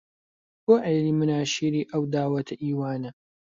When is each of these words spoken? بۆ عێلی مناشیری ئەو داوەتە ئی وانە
بۆ 0.65 0.73
عێلی 0.85 1.13
مناشیری 1.21 1.89
ئەو 1.91 2.03
داوەتە 2.13 2.55
ئی 2.61 2.69
وانە 2.79 3.11